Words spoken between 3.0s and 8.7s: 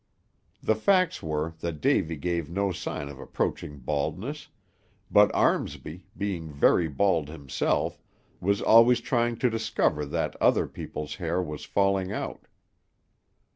of approaching baldness; but Armsby, being very bald himself, was